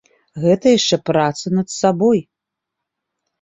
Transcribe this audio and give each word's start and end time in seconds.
Гэта 0.45 0.71
яшчэ 0.77 0.97
праца 1.09 1.45
над 1.57 1.67
сабой. 1.79 2.19